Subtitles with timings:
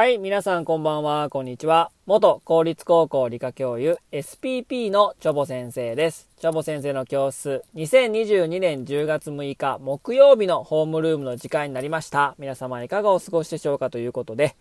[0.00, 1.90] はい、皆さんこんばんは、こんにちは。
[2.06, 6.30] 元公立高校理科教諭 SPP のチョボ先生です。
[6.40, 12.34] チョボ先生の教室、2022年10月6日木曜日のホームルームの時間になりました。
[12.38, 14.56] 皆様いかがお過ごしでしょうかということで、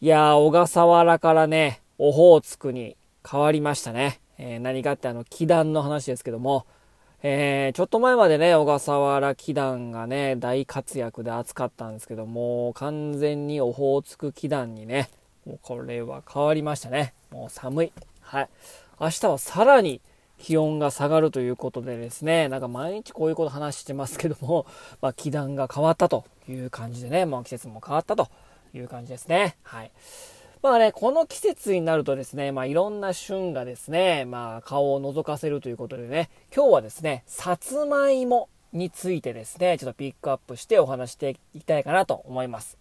[0.00, 2.96] いやー、小笠原からね、オホーツクに
[3.28, 4.20] 変わりましたね。
[4.38, 6.66] えー、何かってあの、祈願の話ですけども、
[7.24, 15.08] えー、ちょっと前までね、小笠原祈団がね、大活躍で熱かったんですけども、完全にオホーツク祈団にね、
[15.46, 17.14] もうこれは変わりましたね。
[17.30, 17.92] もう寒い。
[18.22, 18.48] はい。
[19.00, 20.00] 明日はさらに
[20.38, 24.66] 気温が下がるということでですね、なんか毎日こういうこと話してますけども、
[25.00, 28.28] まあ、気団が変わったという感じでね、もう季節も変わったと
[28.74, 29.56] いう感じですね。
[29.62, 29.92] はい。
[30.62, 42.78] まあね、この季節になるとですね、まあいろんな旬がですね、まあ顔を覗かせるということでね、今日はですね、さつまいもについてですね、ちょっとピックアップしてお話していきたいかなと思います。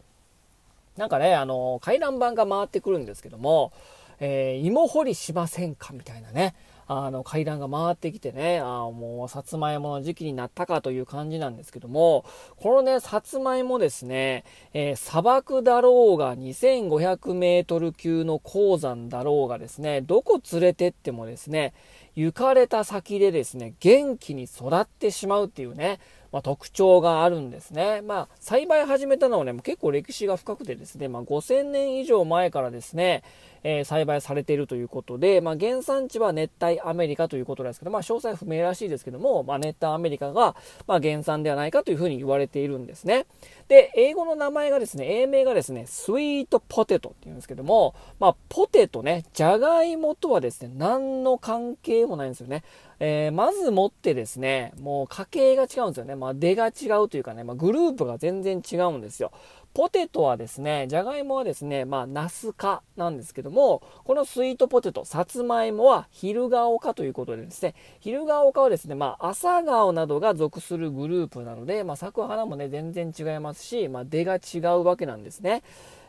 [0.96, 3.74] なんかね、あの、回覧板が回ってくるんですけども、
[4.20, 6.54] えー、芋掘りしませんかみたいなね、
[6.94, 12.26] あの階段が回ってきてね、あもうさつまいもの時期になったかという感じなんですけども、
[12.58, 21.74] このね、さつまいもですね、えー、砂漠だろうが2500メートル級の鉱山だろうがですね、どこ連れてってもですね、
[22.16, 26.00] 行かれた先でですね、元気に育ってしまうっていうね、
[26.32, 28.02] まあ、特徴があるんですね。
[28.02, 33.24] まあ、栽培始めたのはね、もう結構歴史が深くてですね、まあ、5000年以上前からですね、
[33.64, 40.56] えー、栽培されているということで、まあ、原産地は熱帯アメリカということですけど、まあ、詳細不明らしいですけども、まあ、熱帯アメリカが、
[40.88, 43.26] まあ、原産ではないかというふうに言われているんですね。
[43.68, 52.64] で、英語の名前がですね、英名がですね、スイートポテトっていうんですけども、まあ、ポテトね、じゃがいもとはですね、何の関係もないんですよね。
[53.00, 56.16] えー、まずもってですね、もう家系が違うんですよね。
[56.16, 59.32] まあ、出が違うというかね、まあ、グループが全然違うんですよ。
[59.74, 75.64] ポテトはですね、じゃがいもはですね、まあ、ナス科なんですけども、このスイートポテト、さつまいもは昼顔科ということでですね、昼顔科はですね、まあ、朝顔などが属するグループなので、まあ、咲く花もね、全然違いますし、まあ、出が違うわけなんですね。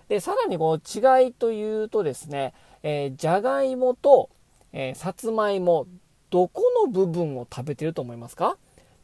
[0.08, 4.28] で、さらにこの違いというとですね、えー、じゃがいもと、
[4.72, 5.86] えー、さつまいも、
[6.30, 8.56] どこの部分を食べてると思いますか？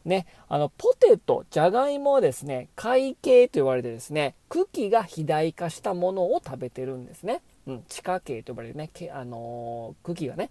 [0.04, 7.42] ね、あの、ポテト、じゃがいもはですね、海系と言われてですね、茎が肥大化したものを食べてるんですね。
[7.66, 10.48] うん、地下系と呼ばれるね、あのー、茎がね。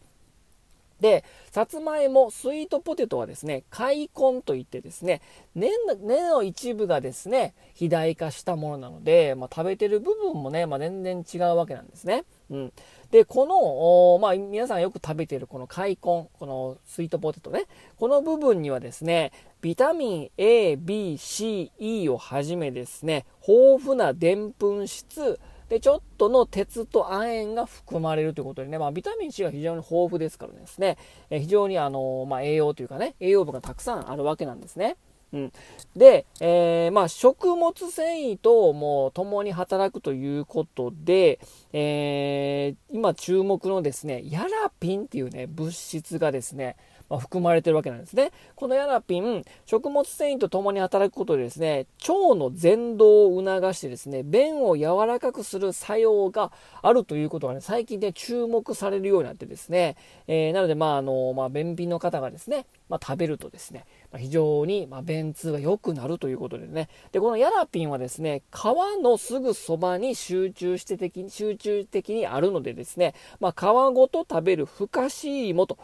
[1.00, 5.22] で、さつまいも、スイートポテトはですね、開根といってですね、
[5.56, 5.96] 根の
[6.34, 12.26] の一部がですね、肥大化したものなので、まあ、食べてる部分もね、まあ、全然違うわけなんですね。
[12.50, 12.74] うん。
[13.12, 17.66] で、この、まあ、皆さんよく食べてるこの開根、このスイートポテトね、
[17.98, 19.32] この部分にはですね、
[19.62, 30.98] ビタミン A、B、C、E をはじめですね、豊富なでんぷん質、で、ちょっとの鉄と亜鉛が含まれるということでね、まあ、ビタミン C が非常に豊富ですからですね、
[31.30, 34.96] え非常にあの、まあ、栄養というかね、栄養分がたくさんあるわけなんですね。
[35.34, 35.52] うん、
[35.96, 41.40] で、えー、まあ、食物繊維とも共に働くということで、
[41.74, 46.78] えー、今注目のですね、ヤラピンっていうね、物質がですね、
[47.10, 48.32] まあ、含まれてるわけなんですね。
[48.56, 56.52] このヤラピン、食物繊維と共に働くことでですね、腸の蠕動を促してですね、便を柔らかくする作用が
[56.82, 59.96] あるということがね、最近ね、注目されるようになってですね、
[60.28, 66.90] えー、なので、まあ、あの、まあ、便秘の方がですね、まあ、食べるとですね、まあ、非常に、ま便通が良くなるということでね。
[67.12, 68.64] で、このヤラピンはですね、皮
[69.02, 73.64] のすぐそばに集中して的に集中的にあるのでですね、まあ、皮
[73.94, 75.78] ごと食べるふかし芋と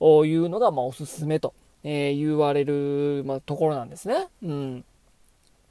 [0.00, 1.54] いうのが、まあ、おすすめと、
[1.84, 4.28] えー、言われる、まあ、ところなんですね。
[4.42, 4.84] うん。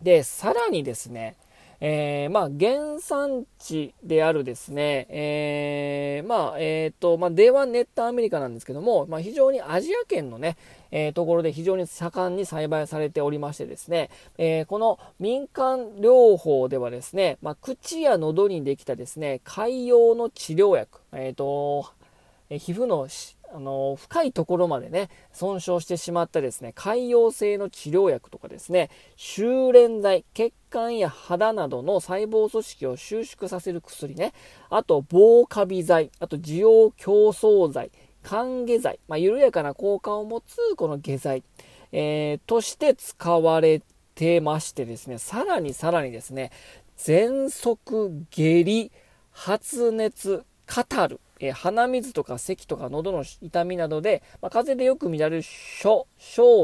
[0.02, 1.36] で、さらにですね、
[1.80, 10.58] えー、まあ、原産地であるですね、えー、まあ、えっ、ー、と、まあ、では熱帯アメリカなんですけども、まあ、非常にアジア圏のね、
[10.90, 14.10] えー、ところで非常に盛んに栽培されておりましてですね、
[14.40, 21.92] えー、この民間療法ではですね、まあ、口や喉にできたですね、海洋の治療薬、えっ、と、
[22.50, 23.08] 皮膚の
[23.54, 34.34] あの深いところまでね損傷してしまったですね潰瘍性の治療薬とかですね修練剤血管や肌などの細胞組織を収縮させる薬ね
[34.70, 37.92] あと防カビ剤あと需要競争剤
[38.24, 41.44] 緩下剤、まあ、緩やかな効果を持つこの下剤、
[41.94, 43.82] えー、として使われ
[44.16, 46.52] てましてですねさらにさらにですね
[46.98, 48.92] 喘息下痢
[49.32, 56.08] 発熱カタルえー、鼻水とか咳とか喉の痛みなどで、まあ、風邪でよく見られる症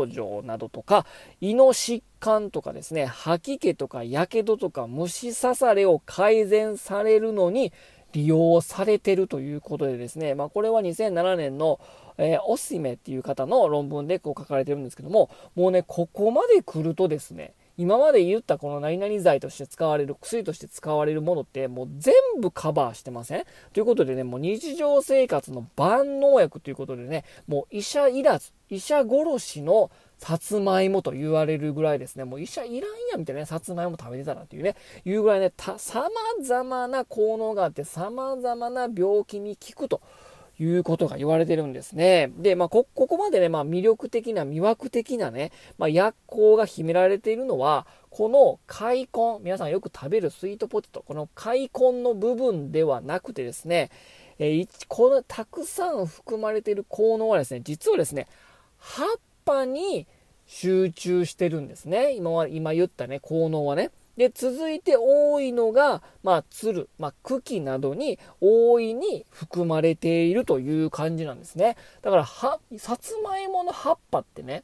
[0.08, 1.06] 状などとか、
[1.42, 7.74] 胃の疾患とかですね、吐き気とか火傷とか虫刺されを改善されるのに
[8.14, 11.80] 利用されてるということでですね、まあ、これは2007年の、
[12.18, 23.46] えー、オスイメっていう方の論文でこう書かれてるんですけども、もうね、ここまで来るとですね、今まで言ったこの何々剤として使われる、薬として使われるものってもう全部カバーしてません？
[23.74, 29.90] ということでね、もう日常生活の万能薬ということでね、もう医者いらず、医者殺しの
[30.20, 35.78] さつまいもと言われるぐらいですね、もう医者いらんやみたいなね、さつまいも食べてたなっていうね、いうぐらいね、さ
[36.38, 40.02] まざまな効能があって、さまざまな病気に効くと。
[40.60, 42.32] いうことが言われてるんですね。
[42.38, 53.90] で、まあ、こ、ここまでね、まあ、魅力的な、魅惑的なね、まあ、薬効が秘められているのは、この開根、皆さんよく食べるスイートポテト、この開根の部分ではなくてですね、
[54.38, 58.28] えー、このたくさん含まれている効能はですね、実はですね、
[58.78, 59.06] 葉っ
[59.46, 60.06] ぱに
[60.46, 62.14] 集中してるんですね。
[62.14, 63.90] 今は、今言ったね、効能はね。
[64.18, 71.78] で、続いて多いのが、まあ、つる、まあ、茎などに大いに含まれているという感じなんですね。
[72.02, 74.64] だから、は、さつまいもの葉っぱってね、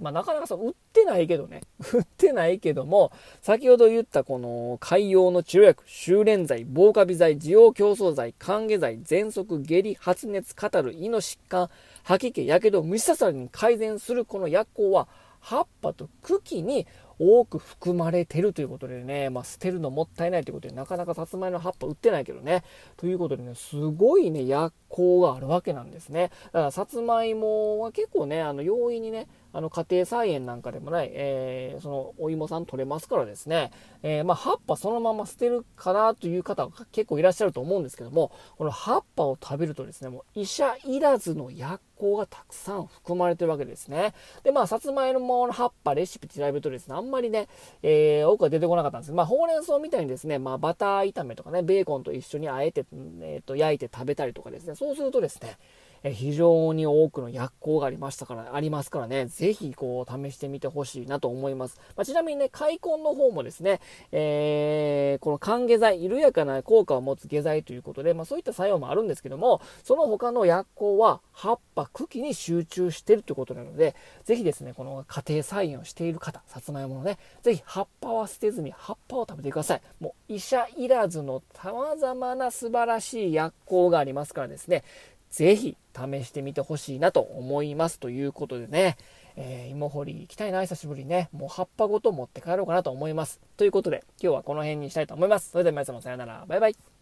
[0.00, 1.60] まあ、なかなかそう、売ってないけどね。
[1.92, 11.68] 売ってないけども、先ほど言ったこの海洋の治療薬、修練剤、防カビ剤、需要競争剤、寒下剤、喘息、下痢、発熱、カタル、胃の疾患、
[12.02, 15.08] 吐き気、やけど、虫刺されに改善するこの薬効は、
[15.40, 16.86] 葉っぱと茎に
[17.22, 22.64] 多く含まれてるということでね、まあ、捨てるのもったいないということで、なかなかさつまいの葉っぱ売ってないけどね。
[22.96, 26.30] ということでね、すごいね、薬効があるわけなんですね。
[26.46, 33.72] だから、さつまいもは結構ね、あの、容易にね、あの、家庭菜園なんかでもない、えー、その、お芋さん取れますからですね、
[34.02, 44.14] えー、まあ、葉っぱそのまま捨てるかなという方が結構いらっしゃると思うんですけども、この葉っぱを食べるとですね、もう医者いらずの薬効がたくさん含まれてるわけですね。
[44.44, 47.48] で、まあ、さつまいもの葉っぱレシピ調べるとですね、あんまりね、
[47.82, 52.86] えー、多くは出てこなかったんですけど、まあ、ほうれん草みたいにですね、まあ、バター炒めとかね、ベーコンと一緒にあえて、
[53.20, 55.56] えっ、ー、と、焼いて食べたりとかですね、そうするとですね、
[56.02, 61.78] 非常に多くの薬効がありましたから、ありますからね、ぜひこう試してみてほしいなと思います。
[61.96, 63.80] まあ、ちなみにね、開根の方もですね、
[64.12, 73.94] えー、この寒下剤、緩やかな効果を持つ下剤ということで、まあ、そういった作用もあるんですけども、その他の薬効は葉っぱ、茎に集中しているということなので、
[74.24, 79.82] ぜひですね、この家庭菜園をしている方、さつまいものね、ぜひ葉っぱは捨てずに葉っぱを食べてください。
[80.00, 84.82] もう医者いらずの様々な素晴らしい薬効がありますからですね、
[85.30, 88.96] ぜひ試してみてほしいなと思いますということでね、
[89.36, 91.28] えー、芋掘り行きたいな、久しぶりにね。
[91.32, 93.40] もう葉っぱごと持って帰ろうかなと思います。
[93.56, 95.50] ということで、今日はこの辺にしたいと思います。
[95.50, 96.44] それでは皆様さようなら。
[96.46, 96.99] バイバイ。